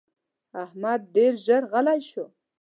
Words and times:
احمد 0.63 0.99
ډېر 1.15 1.33
ژر 1.45 1.63
غلی 1.71 1.99
شو. 2.09 2.25